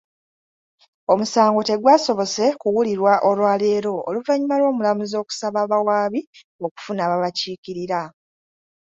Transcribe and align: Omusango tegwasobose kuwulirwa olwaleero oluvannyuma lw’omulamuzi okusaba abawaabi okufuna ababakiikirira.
Omusango 1.11 1.61
tegwasobose 1.69 2.43
kuwulirwa 2.61 3.13
olwaleero 3.29 3.93
oluvannyuma 4.09 4.55
lw’omulamuzi 4.59 5.15
okusaba 5.23 5.57
abawaabi 5.65 6.21
okufuna 6.65 7.01
ababakiikirira. 7.07 8.01